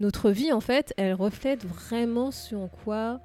[0.00, 3.20] Notre vie, en fait, elle reflète vraiment ce en quoi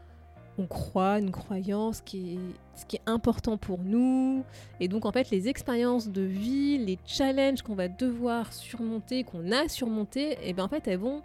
[0.58, 4.44] on croit, une croyance qui est, ce qui est important pour nous.
[4.82, 9.52] Et donc, en fait, les expériences de vie, les challenges qu'on va devoir surmonter, qu'on
[9.52, 11.22] a surmonté, et eh bien en fait, elles vont.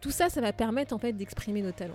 [0.00, 1.94] Tout ça, ça va permettre en fait d'exprimer nos talents.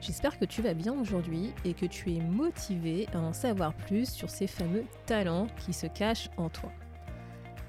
[0.00, 4.10] J'espère que tu vas bien aujourd'hui et que tu es motivé à en savoir plus
[4.10, 6.70] sur ces fameux talents qui se cachent en toi.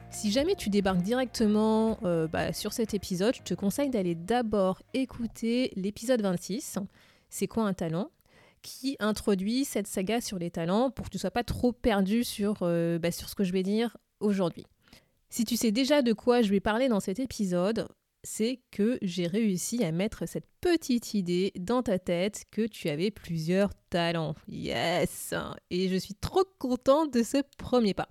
[0.09, 4.81] Si jamais tu débarques directement euh, bah, sur cet épisode, je te conseille d'aller d'abord
[4.93, 6.79] écouter l'épisode 26,
[7.29, 8.09] C'est quoi un talent
[8.61, 12.23] qui introduit cette saga sur les talents pour que tu ne sois pas trop perdu
[12.23, 14.65] sur, euh, bah, sur ce que je vais dire aujourd'hui.
[15.29, 17.87] Si tu sais déjà de quoi je vais parler dans cet épisode,
[18.27, 23.09] c'est que j'ai réussi à mettre cette petite idée dans ta tête que tu avais
[23.09, 24.35] plusieurs talents.
[24.49, 25.33] Yes
[25.71, 28.09] Et je suis trop contente de ce premier pas.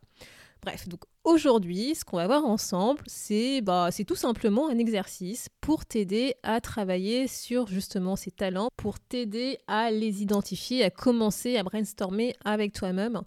[0.63, 5.85] Bref, donc aujourd'hui, ce qu'on va voir ensemble, c'est bah, tout simplement un exercice pour
[5.85, 11.63] t'aider à travailler sur justement ces talents, pour t'aider à les identifier, à commencer à
[11.63, 13.21] brainstormer avec toi-même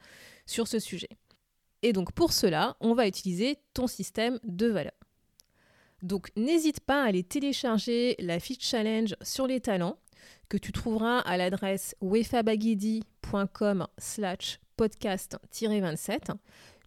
[0.48, 1.10] sur ce sujet.
[1.84, 4.99] Et donc pour cela, on va utiliser ton système de valeurs.
[6.02, 9.98] Donc n'hésite pas à aller télécharger la fiche challenge sur les talents
[10.48, 16.34] que tu trouveras à l'adresse wefabagidi.com slash podcast-27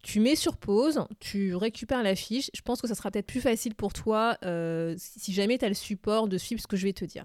[0.03, 2.51] tu mets sur pause, tu récupères la fiche.
[2.53, 5.69] Je pense que ça sera peut-être plus facile pour toi euh, si jamais tu as
[5.69, 7.23] le support de suivre ce que je vais te dire.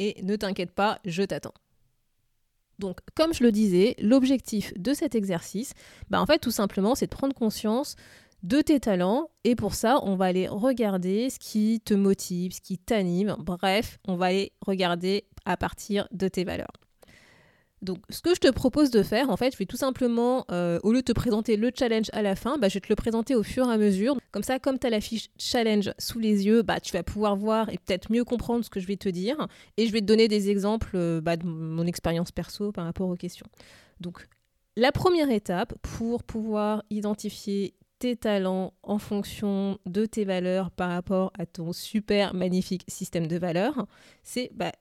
[0.00, 1.54] Et ne t'inquiète pas, je t'attends.
[2.80, 5.74] Donc, comme je le disais, l'objectif de cet exercice,
[6.10, 7.94] bah en fait, tout simplement, c'est de prendre conscience
[8.42, 9.30] de tes talents.
[9.44, 13.36] Et pour ça, on va aller regarder ce qui te motive, ce qui t'anime.
[13.38, 16.72] Bref, on va aller regarder à partir de tes valeurs.
[17.80, 20.80] Donc, ce que je te propose de faire, en fait, je vais tout simplement, euh,
[20.82, 22.96] au lieu de te présenter le challenge à la fin, bah, je vais te le
[22.96, 24.18] présenter au fur et à mesure.
[24.32, 27.36] Comme ça, comme tu as la fiche challenge sous les yeux, bah, tu vas pouvoir
[27.36, 29.46] voir et peut-être mieux comprendre ce que je vais te dire.
[29.76, 33.08] Et je vais te donner des exemples euh, bah, de mon expérience perso par rapport
[33.08, 33.46] aux questions.
[34.00, 34.26] Donc,
[34.76, 41.32] la première étape pour pouvoir identifier tes talents en fonction de tes valeurs par rapport
[41.38, 43.86] à ton super magnifique système de valeurs,
[44.22, 44.72] c'est bah,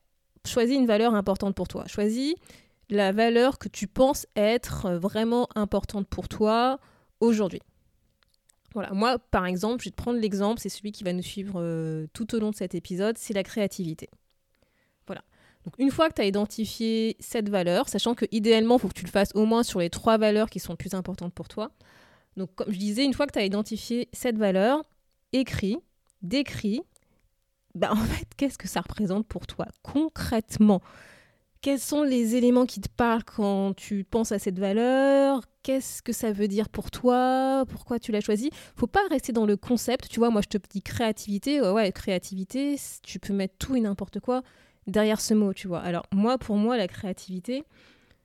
[0.45, 1.85] choisis une valeur importante pour toi.
[1.87, 2.35] Choisis
[2.89, 6.79] la valeur que tu penses être vraiment importante pour toi
[7.19, 7.61] aujourd'hui.
[8.73, 11.55] Voilà, moi par exemple, je vais te prendre l'exemple, c'est celui qui va nous suivre
[11.57, 14.09] euh, tout au long de cet épisode, c'est la créativité.
[15.07, 15.23] Voilà.
[15.79, 19.05] Une fois que tu as identifié cette valeur, sachant que idéalement, il faut que tu
[19.05, 21.71] le fasses au moins sur les trois valeurs qui sont plus importantes pour toi.
[22.37, 24.83] Donc comme je disais, une fois que tu as identifié cette valeur,
[25.33, 25.77] écris,
[26.21, 26.81] décris,
[27.75, 30.81] bah, en fait, qu'est-ce que ça représente pour toi concrètement?
[31.61, 35.41] Quels sont les éléments qui te parlent quand tu penses à cette valeur?
[35.63, 37.65] Qu'est-ce que ça veut dire pour toi?
[37.67, 38.51] Pourquoi tu l'as choisi?
[38.75, 40.07] Faut pas rester dans le concept.
[40.07, 41.59] Tu vois, moi je te dis créativité.
[41.59, 44.43] Ouais, créativité, tu peux mettre tout et n'importe quoi
[44.85, 45.81] derrière ce mot, tu vois.
[45.81, 47.63] Alors moi, pour moi, la créativité,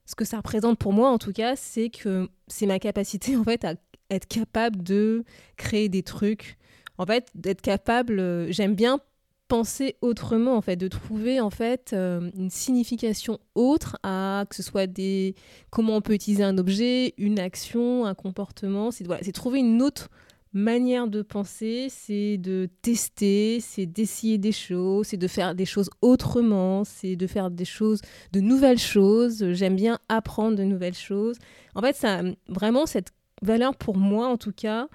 [0.07, 3.45] ce que ça représente pour moi en tout cas, c'est que c'est ma capacité en
[3.45, 3.75] fait à
[4.15, 5.25] être capable de
[5.57, 6.57] créer des trucs.
[6.99, 9.01] En fait, d'être capable, euh, j'aime bien
[9.49, 14.63] penser autrement en fait, de trouver en fait euh, une signification autre à que ce
[14.63, 15.35] soit des
[15.69, 18.91] comment on peut utiliser un objet, une action, un comportement.
[18.91, 20.09] C'est voilà, c'est trouver une autre
[20.55, 25.91] manière de penser, c'est de tester, c'est d'essayer des choses, c'est de faire des choses
[26.03, 28.01] autrement, c'est de faire des choses,
[28.33, 29.53] de nouvelles choses.
[29.53, 31.37] J'aime bien apprendre de nouvelles choses.
[31.75, 34.89] En fait, ça vraiment cette valeur pour moi en tout cas,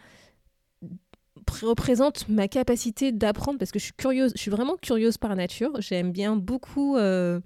[1.61, 5.71] représente ma capacité d'apprendre parce que je suis curieuse, je suis vraiment curieuse par nature.
[5.79, 6.97] J'aime bien beaucoup.
[6.97, 7.39] Euh,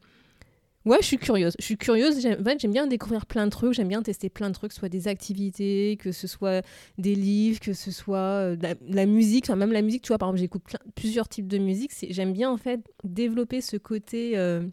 [0.86, 1.53] ouais, je suis curieuse.
[1.59, 2.19] Je suis curieuse.
[2.21, 3.74] J'aime bien découvrir plein de trucs.
[3.74, 6.65] J'aime bien tester plein de trucs, soit des activités, que ce soit
[6.98, 8.57] des livres, que ce soit euh,
[8.88, 9.45] la, musique.
[9.45, 10.63] Enfin, même la musique, tu vois, par exemple, j'écoute
[10.95, 11.92] plusieurs types de musique.
[12.09, 14.63] J'aime bien en fait développer ce côté euh,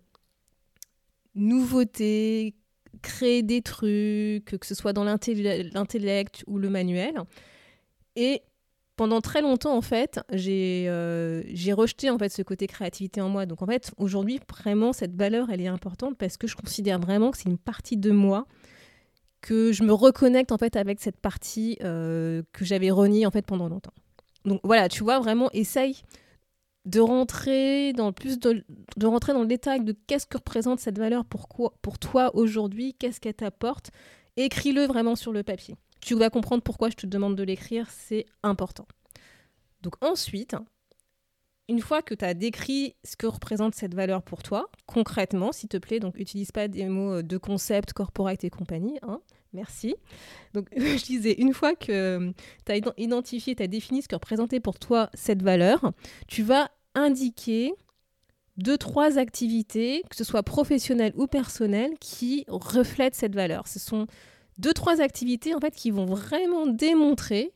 [1.35, 2.55] nouveauté,
[3.03, 7.15] créer des trucs, que ce soit dans l'intellect ou le manuel.
[8.17, 8.43] Et
[8.97, 13.47] pendant très longtemps, en fait, euh, j'ai rejeté en fait ce côté créativité en moi.
[13.47, 17.31] Donc en fait, aujourd'hui, vraiment, cette valeur, elle est importante parce que je considère vraiment
[17.31, 18.47] que c'est une partie de moi
[19.41, 23.69] que je me reconnecte en fait avec cette partie que j'avais reniée en fait pendant
[23.69, 23.95] longtemps.
[24.45, 26.03] Donc voilà, tu vois, vraiment, essaye
[26.89, 28.65] de rentrer dans plus de,
[29.05, 31.47] rentrer dans le détail de qu'est-ce que représente cette valeur pour,
[31.83, 33.91] pour toi aujourd'hui, qu'est-ce qu'elle t'apporte?
[34.37, 35.77] Écris-le vraiment sur le papier.
[36.01, 38.87] Tu vas comprendre pourquoi je te demande de l'écrire, c'est important.
[39.83, 40.57] Donc ensuite,
[41.69, 45.69] une fois que tu as décrit ce que représente cette valeur pour toi, concrètement, s'il
[45.69, 49.21] te plaît, donc utilise pas des mots de concept, corporate et compagnie, hein,
[49.53, 49.95] merci.
[50.55, 52.33] Donc je disais, une fois que
[52.65, 55.93] tu as identifié, tu as défini ce que représentait pour toi cette valeur,
[56.27, 57.73] tu vas indiquer
[58.57, 63.69] deux, trois activités, que ce soit professionnelles ou personnelles, qui reflètent cette valeur.
[63.69, 64.07] Ce sont
[64.59, 67.53] deux, trois activités en fait qui vont vraiment démontrer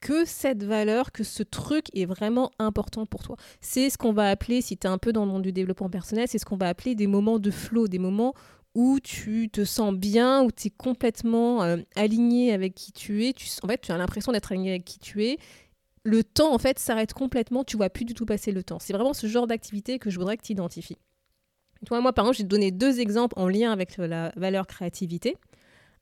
[0.00, 3.36] que cette valeur, que ce truc est vraiment important pour toi.
[3.60, 5.90] C'est ce qu'on va appeler, si tu es un peu dans le monde du développement
[5.90, 8.34] personnel, c'est ce qu'on va appeler des moments de flow, des moments
[8.74, 13.32] où tu te sens bien, où tu es complètement euh, aligné avec qui tu es.
[13.32, 15.38] Tu, en fait, tu as l'impression d'être aligné avec qui tu es
[16.04, 18.78] le temps en fait s'arrête complètement, tu vois plus du tout passer le temps.
[18.78, 20.98] C'est vraiment ce genre d'activité que je voudrais que tu identifies.
[21.86, 25.36] Toi, moi, par exemple, j'ai donné deux exemples en lien avec la valeur créativité.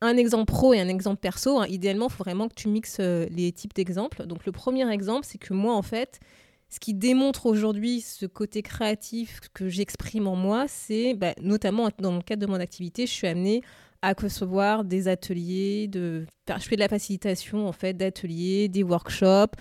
[0.01, 1.59] Un exemple pro et un exemple perso.
[1.59, 1.67] Hein.
[1.69, 4.27] Idéalement, il faut vraiment que tu mixes euh, les types d'exemples.
[4.27, 6.21] Donc, le premier exemple, c'est que moi, en fait,
[6.69, 12.15] ce qui démontre aujourd'hui ce côté créatif que j'exprime en moi, c'est bah, notamment dans
[12.15, 13.63] le cadre de mon activité, je suis amenée
[14.03, 16.25] à concevoir des ateliers, de...
[16.49, 19.57] je fais de la facilitation en fait d'ateliers, des workshops,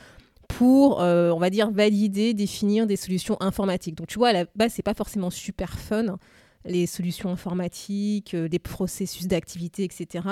[0.48, 3.96] pour, euh, on va dire, valider, définir des solutions informatiques.
[3.96, 6.18] Donc, tu vois, à la base, c'est pas forcément super fun,
[6.66, 10.28] les solutions informatiques, euh, les processus d'activité, etc.,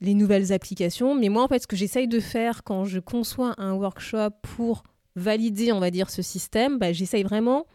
[0.00, 1.14] les nouvelles applications.
[1.14, 4.82] Mais moi, en fait, ce que j'essaye de faire quand je conçois un workshop pour
[5.16, 7.66] valider, on va dire, ce système, bah, j'essaye vraiment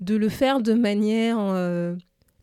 [0.00, 1.94] de le faire de manière euh,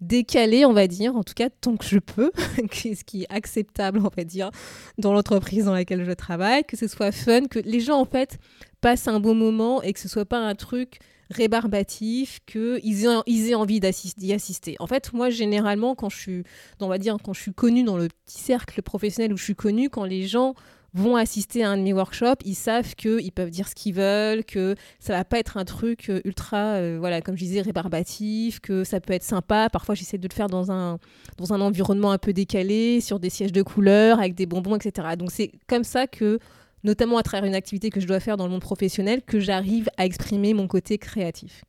[0.01, 2.31] décalé, on va dire, en tout cas tant que je peux,
[2.71, 4.51] ce qui est acceptable, on va dire,
[4.97, 8.37] dans l'entreprise dans laquelle je travaille, que ce soit fun, que les gens en fait
[8.81, 10.99] passent un bon moment et que ce soit pas un truc
[11.29, 14.75] rébarbatif, qu'ils aient, ils aient envie d'y assister.
[14.79, 16.43] En fait, moi, généralement, quand je suis,
[16.79, 19.55] on va dire, quand je suis connue dans le petit cercle professionnel où je suis
[19.55, 20.55] connue, quand les gens
[20.97, 24.43] vont assister à un de mes workshops, ils savent qu'ils peuvent dire ce qu'ils veulent,
[24.43, 28.59] que ça va pas être un truc euh, ultra, euh, voilà, comme je disais, rébarbatif,
[28.59, 29.69] que ça peut être sympa.
[29.71, 30.99] Parfois, j'essaie de le faire dans un,
[31.37, 35.09] dans un environnement un peu décalé, sur des sièges de couleur, avec des bonbons, etc.
[35.17, 36.39] Donc, c'est comme ça que,
[36.83, 39.89] notamment à travers une activité que je dois faire dans le monde professionnel, que j'arrive
[39.97, 41.63] à exprimer mon côté créatif.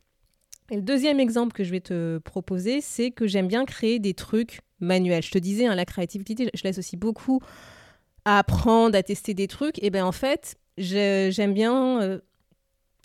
[0.71, 4.15] Et le deuxième exemple que je vais te proposer, c'est que j'aime bien créer des
[4.15, 5.23] trucs manuels.
[5.23, 7.41] Je te disais, hein, la créativité, je aussi beaucoup
[8.25, 12.19] à apprendre, à tester des trucs, et ben en fait, j'aime bien euh,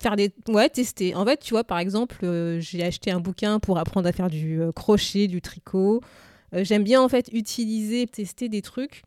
[0.00, 1.14] faire des ouais tester.
[1.14, 4.30] En fait tu vois par exemple euh, j'ai acheté un bouquin pour apprendre à faire
[4.30, 6.00] du euh, crochet du tricot.
[6.56, 9.02] J'aime bien en fait utiliser tester des trucs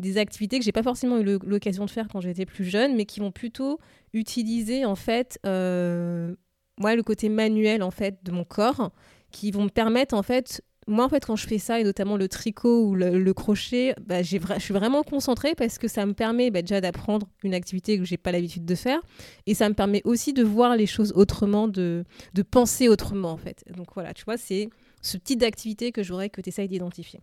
[0.00, 3.04] des activités que j'ai pas forcément eu l'occasion de faire quand j'étais plus jeune mais
[3.04, 3.78] qui vont plutôt
[4.12, 8.90] utiliser en fait moi le côté manuel en fait de mon corps
[9.30, 12.16] qui vont me permettre en fait moi, en fait, quand je fais ça, et notamment
[12.16, 16.50] le tricot ou le, crochet, bah, je suis vraiment concentrée parce que ça me permet
[16.50, 19.00] bah, déjà d'apprendre une activité que j'ai pas l'habitude de faire.
[19.46, 23.36] Et ça me permet aussi de voir les choses autrement, de, de penser autrement, en
[23.36, 23.64] fait.
[23.76, 24.68] Donc voilà, tu vois, c'est
[25.02, 27.20] ce type d'activité que j'aurais que tu essayes d'identifier.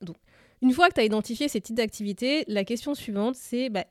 [0.00, 0.16] Donc,
[0.62, 3.84] une fois que tu as identifié ces types d'activités, la question suivante, c'est bah,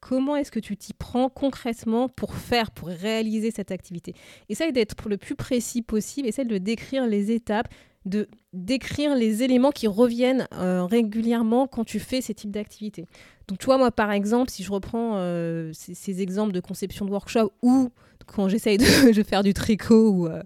[0.00, 4.14] comment est-ce que tu t'y prends concrètement pour faire, pour réaliser cette activité?
[4.48, 7.68] Essaye d'être le plus précis possible, essaye de décrire les étapes,
[8.06, 13.06] de décrire les éléments qui reviennent euh, régulièrement quand tu fais ces types d'activités.
[13.48, 17.10] Donc, tu vois, moi, par exemple, si je reprends euh, ces, exemples de conception de
[17.10, 17.90] workshop ou
[18.26, 18.78] quand j'essaye
[19.12, 20.42] de, faire du tricot ou, euh,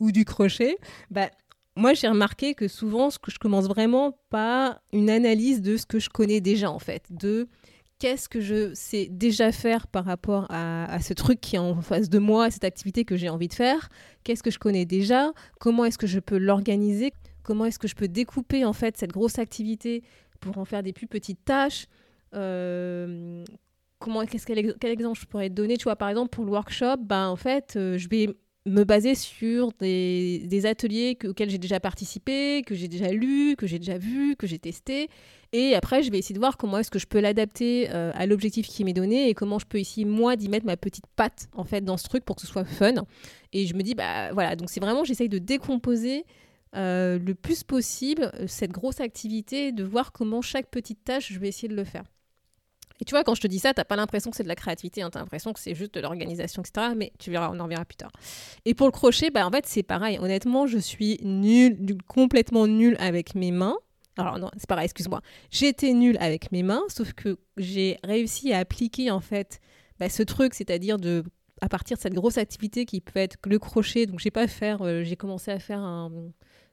[0.00, 0.78] ou du crochet,
[1.10, 1.30] bah,
[1.76, 5.86] moi, j'ai remarqué que souvent, ce que je commence vraiment par une analyse de ce
[5.86, 7.48] que je connais déjà, en fait, de
[7.98, 12.08] qu'est-ce que je sais déjà faire par rapport à, ce truc qui est en face
[12.08, 13.88] de moi, cette activité que j'ai envie de faire,
[14.24, 17.12] qu'est-ce que je connais déjà, comment est-ce que je peux l'organiser,
[17.42, 20.02] comment est-ce que je peux découper en fait cette grosse activité
[20.40, 21.86] pour en faire des plus petites tâches?
[22.34, 23.44] Euh,
[23.98, 25.76] comment, qu'est-ce, quel, exemple je pourrais te donner?
[25.76, 28.28] Tu vois, par exemple, pour le workshop, ben, en fait, euh, je vais
[28.66, 33.78] me baser sur des, ateliers auxquels j'ai déjà participé, que j'ai déjà lu, que j'ai
[33.78, 35.08] déjà vu, que j'ai testé.
[35.52, 38.26] Et après, je vais essayer de voir comment est-ce que je peux l'adapter euh, à
[38.26, 41.48] l'objectif qui m'est donné et comment je peux ici, moi, d'y mettre ma petite patte,
[41.54, 42.94] en fait, dans ce truc pour que ce soit fun.
[43.52, 46.24] Et je me dis, bah voilà, donc c'est vraiment, j'essaye de décomposer
[46.74, 51.38] euh, le plus possible euh, cette grosse activité, de voir comment chaque petite tâche, je
[51.38, 52.04] vais essayer de le faire.
[53.00, 54.54] Et tu vois, quand je te dis ça, t'as pas l'impression que c'est de la
[54.54, 56.88] créativité, hein, tu as l'impression que c'est juste de l'organisation, etc.
[56.96, 58.12] Mais tu verras, on en reviendra plus tard.
[58.64, 60.18] Et pour le crochet, bah, en fait, c'est pareil.
[60.18, 63.76] Honnêtement, je suis nulle, complètement nulle avec mes mains.
[64.18, 65.20] Alors non, c'est pareil, excuse-moi.
[65.50, 69.60] J'étais nulle avec mes mains, sauf que j'ai réussi à appliquer en fait
[69.98, 71.22] bah, ce truc, c'est-à-dire de
[71.62, 74.06] à partir de cette grosse activité qui peut être le crochet.
[74.06, 76.10] Donc j'ai pas faire, euh, j'ai commencé à faire un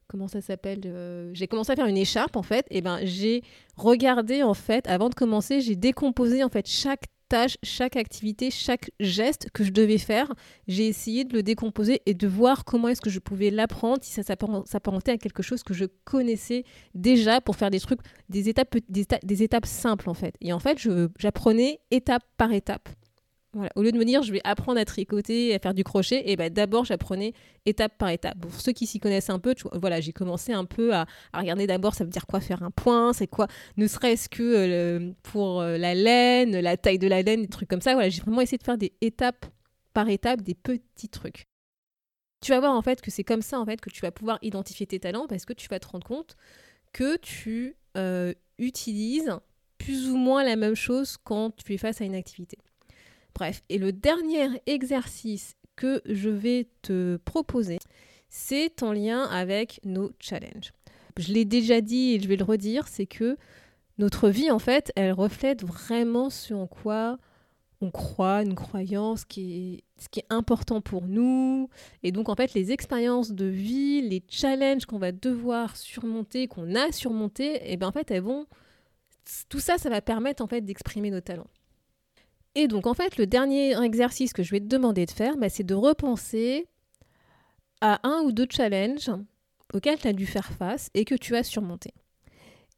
[0.07, 2.65] comment ça s'appelle euh, J'ai commencé à faire une écharpe en fait.
[2.69, 3.43] Et ben j'ai
[3.75, 8.91] regardé en fait avant de commencer, j'ai décomposé en fait chaque tâche, chaque activité, chaque
[8.99, 10.31] geste que je devais faire.
[10.67, 14.11] J'ai essayé de le décomposer et de voir comment est-ce que je pouvais l'apprendre, si
[14.11, 18.75] ça s'apparentait à quelque chose que je connaissais déjà pour faire des trucs, des étapes,
[18.87, 20.35] des étapes simples en fait.
[20.41, 20.77] Et en fait,
[21.17, 22.89] j'apprenais étape par étape.
[23.75, 26.35] Au lieu de me dire je vais apprendre à tricoter, à faire du crochet, et
[26.35, 27.33] ben d'abord j'apprenais
[27.65, 28.39] étape par étape.
[28.39, 31.93] Pour ceux qui s'y connaissent un peu, voilà, j'ai commencé un peu à, regarder d'abord
[31.93, 35.77] ça veut dire quoi faire un point, c'est quoi, ne serait-ce que euh, pour euh,
[35.77, 37.93] la laine, la taille de la laine, des trucs comme ça.
[37.93, 39.45] Voilà, j'ai vraiment essayé de faire des étapes
[39.93, 41.45] par étape, des petits trucs.
[42.41, 44.39] Tu vas voir en fait que c'est comme ça en fait que tu vas pouvoir
[44.41, 46.35] identifier tes talents parce que tu vas te rendre compte
[46.91, 49.31] que tu euh, utilises
[49.77, 52.57] plus ou moins la même chose quand tu es face à une activité.
[53.35, 57.79] Bref, et le dernier exercice que je vais te proposer,
[58.29, 60.71] c'est en lien avec nos challenges.
[61.17, 63.37] Je l'ai déjà dit et je vais le redire, c'est que
[63.97, 67.17] notre vie, en fait, elle reflète vraiment ce en quoi
[67.81, 71.69] on croit, une croyance qui est, ce qui est important pour nous.
[72.01, 76.75] Et donc, en fait, les expériences de vie, les challenges qu'on va devoir surmonter, qu'on
[76.75, 78.47] a surmontés, et eh bien en fait, elles vont.
[79.49, 81.49] Tout ça, ça va permettre en fait d'exprimer nos talents.
[82.55, 85.49] Et donc, en fait, le dernier exercice que je vais te demander de faire, bah,
[85.49, 86.67] c'est de repenser
[87.81, 89.11] à un ou deux challenges
[89.73, 91.93] auxquels tu as dû faire face et que tu as surmonté.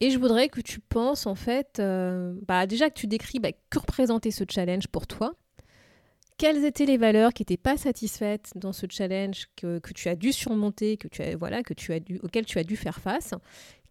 [0.01, 3.51] Et je voudrais que tu penses, en fait, euh, bah, déjà que tu décris bah,
[3.69, 5.33] que représentait ce challenge pour toi,
[6.37, 10.33] quelles étaient les valeurs qui n'étaient pas satisfaites dans ce challenge que, tu as dû
[10.33, 13.33] surmonter, que tu as, voilà, que tu as dû, auquel tu as dû faire face,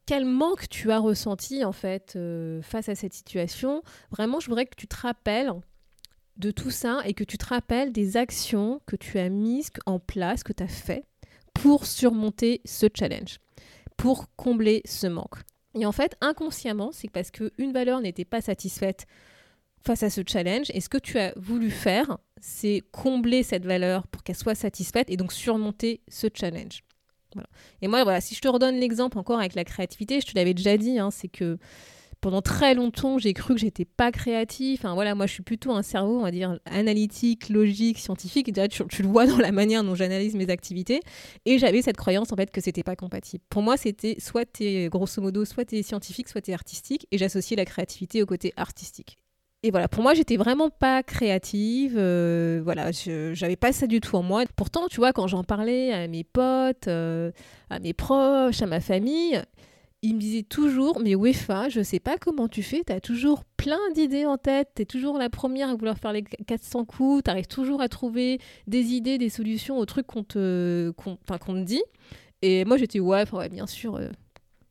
[0.04, 3.82] quel manque tu as ressenti en fait euh, face à cette situation?
[4.10, 5.52] Vraiment, je voudrais que tu te rappelles
[6.36, 9.98] de tout ça et que tu te rappelles des actions que tu as mises en
[9.98, 11.04] place, que tu as fait
[11.52, 13.38] pour surmonter ce challenge,
[13.96, 15.38] pour combler ce manque.
[15.74, 19.06] Et en fait, inconsciemment, c'est parce qu'une valeur n'était pas satisfaite
[19.80, 24.06] face à ce challenge, et ce que tu as voulu faire, c'est combler cette valeur
[24.06, 26.82] pour qu'elle soit satisfaite et donc surmonter ce challenge.
[27.82, 30.54] Et moi, voilà, si je te redonne l'exemple encore avec la créativité, je te l'avais
[30.54, 31.58] déjà dit, hein, c'est que
[32.24, 34.80] pendant très longtemps, j'ai cru que j'étais pas créatif.
[34.80, 38.48] Enfin, voilà, moi, je suis plutôt un cerveau, on va dire, analytique, logique, scientifique.
[38.48, 41.00] Et tu, le vois dans la manière dont j'analyse mes activités.
[41.44, 43.44] Et j'avais cette croyance, en fait, que c'était pas compatible.
[43.50, 47.06] Pour moi, c'était soit es, grosso modo, soit tu es scientifique, soit tu es artistique.
[47.10, 49.18] Et j'associais la créativité au côté artistique.
[49.62, 51.96] Et voilà, pour moi, j'étais vraiment pas créative.
[51.98, 52.90] Euh, voilà,
[53.34, 54.44] j'avais pas ça du tout en moi.
[54.56, 57.32] Pourtant, tu vois, quand j'en parlais à mes potes, euh,
[57.68, 59.42] à mes proches, à ma famille,
[60.04, 63.42] il me disait toujours, mais Wefa, je sais pas comment tu fais, tu as toujours
[63.56, 67.24] plein d'idées en tête, tu es toujours la première à vouloir faire les 400 coups,
[67.24, 71.82] tu arrives toujours à trouver des idées, des solutions aux trucs qu'on te, te dit.
[72.42, 74.10] Et moi j'étais, ouais, bien sûr, euh,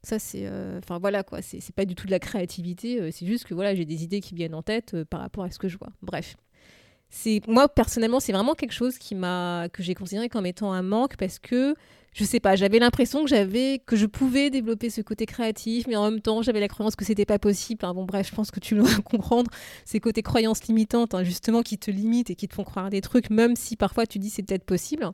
[0.04, 0.46] ça c'est...
[0.46, 3.56] Euh, enfin voilà quoi, c'est, pas du tout de la créativité, euh, c'est juste que
[3.56, 5.90] voilà, j'ai des idées qui viennent en tête par rapport à ce que je vois.
[6.04, 6.36] Bref.
[7.16, 10.82] C'est, moi personnellement, c'est vraiment quelque chose qui m'a, que j'ai considéré comme étant un
[10.82, 11.76] manque parce que
[12.12, 15.96] je sais pas, j'avais l'impression que j'avais que je pouvais développer ce côté créatif, mais
[15.96, 17.82] en même temps, j'avais la croyance que c'était pas possible.
[17.94, 19.52] bon, bref, je pense que tu dois comprendre
[19.86, 23.02] ces côtés croyances limitantes, hein, justement, qui te limitent et qui te font croire des
[23.02, 25.12] trucs, même si parfois tu dis c'est peut-être possible.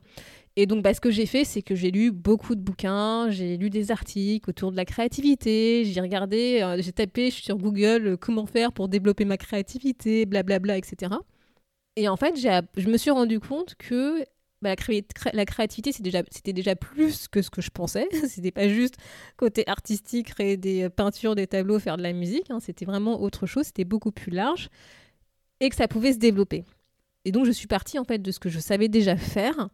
[0.56, 3.58] Et donc, bah, ce que j'ai fait, c'est que j'ai lu beaucoup de bouquins, j'ai
[3.58, 8.18] lu des articles autour de la créativité, j'ai regardé, euh, j'ai tapé sur Google euh,
[8.18, 11.12] comment faire pour développer ma créativité, blablabla, etc.
[11.96, 14.24] Et en fait, je me suis rendu compte que
[14.62, 14.75] bah,
[15.34, 18.08] la, créativité, c'était déjà, déjà plus que ce que je pensais.
[18.27, 18.96] c'était pas juste
[19.38, 22.50] côté artistique, créer des euh, peintures, des tableaux, faire de la musique.
[22.50, 22.60] Hein.
[22.60, 23.67] C'était vraiment autre chose.
[23.67, 24.69] C'était beaucoup plus large
[25.62, 26.65] et que ça pouvait se développer.
[27.25, 29.69] Et donc, je suis partie en fait de ce que je savais déjà faire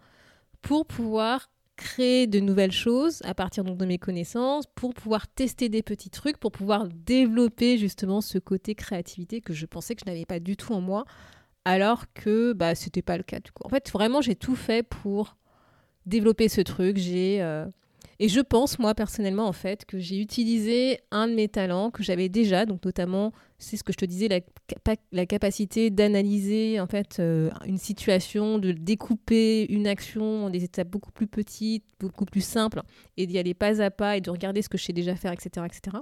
[0.61, 5.67] pour pouvoir créer de nouvelles choses à partir donc, de mes connaissances, pour pouvoir tester
[5.67, 10.09] des petits trucs, pour pouvoir développer justement ce côté créativité que je pensais que je
[10.09, 11.05] n'avais pas du tout en moi
[11.65, 13.63] alors que bah c'était pas le cas du coup.
[13.65, 15.35] En fait, vraiment, j'ai tout fait pour
[16.05, 16.97] développer ce truc.
[16.97, 17.65] J'ai euh,
[18.19, 22.03] et je pense moi personnellement en fait que j'ai utilisé un de mes talents que
[22.03, 24.27] j'avais déjà, donc notamment c'est ce que je te disais,
[25.11, 30.89] la, capacité d'analyser en fait euh, une situation, de découper une action en des étapes
[30.89, 32.81] beaucoup plus petites, beaucoup plus simples,
[33.17, 35.31] et d'y aller pas à pas et de regarder ce que je sais déjà faire,
[35.31, 35.97] etc., etc.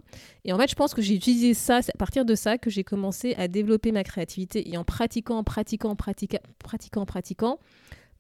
[0.45, 2.69] Et en fait, je pense que j'ai utilisé ça, c'est à partir de ça que
[2.69, 7.59] j'ai commencé à développer ma créativité et en pratiquant, en pratiquant, en pratiquant, pratiquant, pratiquant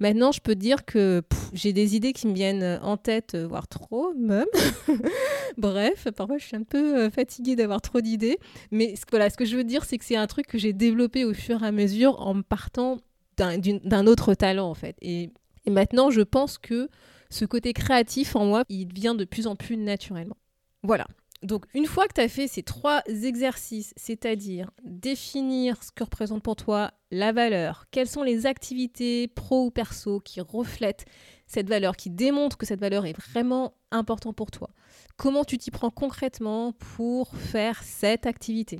[0.03, 3.69] Maintenant, je peux dire que j'ai des idées qui me viennent en tête, euh, voire
[3.69, 4.47] trop même.
[5.57, 8.37] Bref, parfois je suis un peu euh, fatiguée d'avoir trop d'idées.
[8.69, 11.33] Mais ce que je veux dire, c'est que c'est un truc que j'ai développé au
[11.33, 12.97] fur et à mesure en partant
[13.37, 14.97] d'un autre talent en fait.
[15.01, 15.29] Et,
[15.65, 16.89] et maintenant, je pense que
[17.29, 20.35] ce côté créatif en moi, il vient de plus en plus naturellement.
[20.83, 21.07] Voilà,
[21.43, 26.41] donc, une fois que tu as fait ces trois exercices, c'est-à-dire définir ce que représente
[26.41, 31.05] pour toi la valeur, quelles sont les activités pro ou perso qui reflètent
[31.45, 34.69] cette valeur, qui démontrent que cette valeur est vraiment importante pour toi,
[35.17, 38.79] comment tu t'y prends concrètement pour faire cette activité?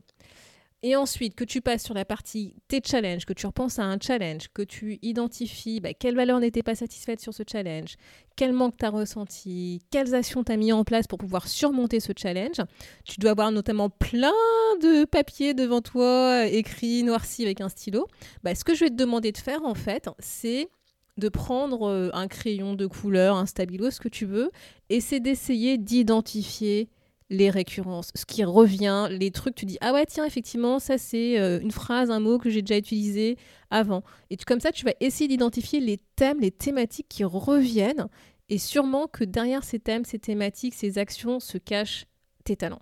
[0.86, 3.98] Et ensuite, que tu passes sur la partie tes challenges, que tu repenses à un
[3.98, 7.96] challenge, que tu identifies bah, quelle valeur n'était pas satisfaite sur ce challenge,
[8.36, 12.02] quel manque tu as ressenti, quelles actions tu as mis en place pour pouvoir surmonter
[12.02, 12.58] ce challenge.
[13.06, 14.34] Tu dois avoir notamment plein
[14.82, 18.08] de papiers devant toi, écrits, noircis avec un stylo.
[18.44, 20.70] Bah, ce que je vais te demander de faire, en fait, c'est
[21.18, 24.52] de prendre euh, un crayon de couleur, un stabilo, ce que tu veux,
[24.90, 26.90] et c'est d'essayer d'identifier
[27.34, 31.40] les récurrences, ce qui revient, les trucs, tu dis ah ouais tiens effectivement ça c'est
[31.40, 33.38] euh, une phrase, un mot que j'ai déjà utilisé
[33.72, 34.04] avant.
[34.30, 38.08] Et comme ça tu vas essayer d'identifier les thèmes, les thématiques qui reviennent
[38.50, 42.06] et sûrement que derrière ces thèmes, ces thématiques, ces actions se cachent
[42.44, 42.82] tes talents.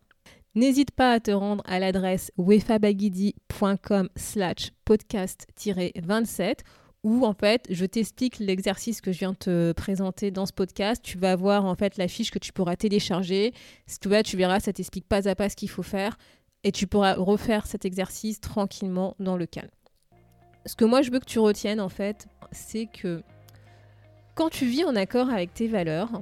[0.54, 6.56] N'hésite pas à te rendre à l'adresse wefabagidi.com slash podcast-27
[7.04, 11.02] où en fait je t'explique l'exercice que je viens de te présenter dans ce podcast.
[11.04, 13.54] Tu vas voir en fait la fiche que tu pourras télécharger.
[13.88, 16.18] Si tu vas, tu verras, ça t'explique pas à pas ce qu'il faut faire
[16.64, 19.72] et tu pourras refaire cet exercice tranquillement dans le calme.
[20.66, 23.24] Ce que moi je veux que tu retiennes en fait, c'est que
[24.36, 26.22] quand tu vis en accord avec tes valeurs,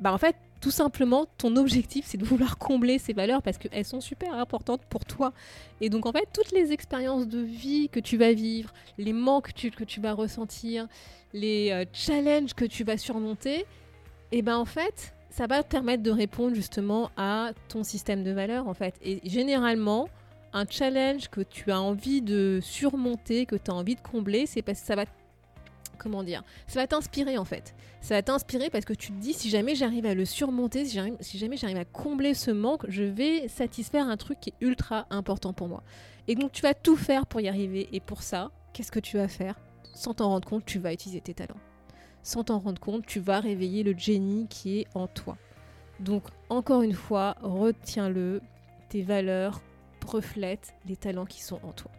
[0.00, 3.84] bah en fait tout simplement, ton objectif, c'est de vouloir combler ces valeurs parce qu'elles
[3.84, 5.32] sont super importantes pour toi.
[5.80, 9.52] Et donc, en fait, toutes les expériences de vie que tu vas vivre, les manques
[9.52, 10.88] que tu, vas ressentir,
[11.32, 13.60] les euh, challenges que tu vas surmonter,
[14.30, 18.24] et eh ben en fait, ça va te permettre de répondre justement à ton système
[18.24, 18.94] de valeurs, en fait.
[19.02, 20.08] Et généralement,
[20.52, 24.62] un challenge que tu as envie de surmonter, que tu as envie de combler, c'est
[24.62, 25.04] parce que ça va
[25.98, 27.74] comment dire, ça va t'inspirer en fait.
[28.00, 31.38] Ça va t'inspirer parce que tu te dis si jamais j'arrive à le surmonter, si,
[31.38, 35.52] jamais j'arrive à combler ce manque, je vais satisfaire un truc qui est ultra important
[35.52, 35.82] pour moi.
[36.28, 37.88] Et donc tu vas tout faire pour y arriver.
[37.92, 39.58] Et pour ça, qu'est-ce que tu vas faire
[39.94, 41.60] Sans t'en rendre compte, tu vas utiliser tes talents.
[42.22, 45.36] Sans t'en rendre compte, tu vas réveiller le génie qui est en toi.
[46.00, 48.40] Donc encore une fois, retiens-le,
[48.88, 49.60] tes valeurs
[50.06, 51.90] reflètent les talents qui sont en toi.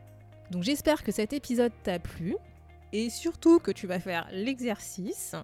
[0.51, 2.35] Donc j'espère que cet épisode t'a plu
[2.93, 5.35] et surtout que tu vas faire l'exercice.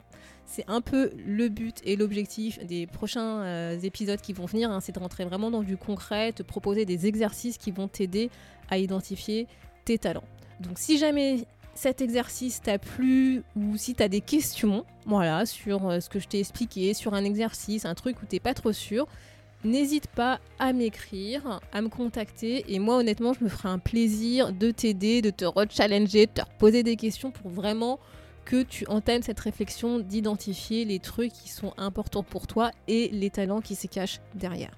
[0.46, 4.80] C'est un peu le but et l'objectif des prochains euh, épisodes qui vont venir, hein.
[4.80, 8.30] c'est de rentrer vraiment dans du concret, te proposer des exercices qui vont t'aider
[8.70, 9.48] à identifier
[9.86, 10.24] tes talents.
[10.60, 15.90] Donc si jamais cet exercice t'a plu ou si tu as des questions voilà, sur
[15.90, 18.54] euh, ce que je t'ai expliqué, sur un exercice, un truc où tu n'es pas
[18.54, 19.08] trop sûr,
[19.66, 22.66] n'hésite pas à m'écrire, à me contacter.
[22.68, 26.42] Et moi, honnêtement, je me ferai un plaisir de t'aider, de te rechallenger, de te
[26.58, 28.00] poser des questions pour vraiment
[28.46, 33.32] que tu entames cette réflexion d'identifier les trucs qui sont importants pour toi et les
[33.32, 34.78] talents qui se cachent derrière.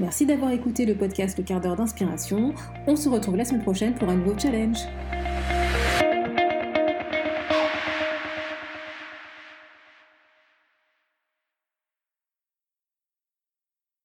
[0.00, 2.54] Merci d'avoir écouté le podcast Le quart d'heure d'inspiration.
[2.86, 4.78] On se retrouve la semaine prochaine pour un nouveau challenge.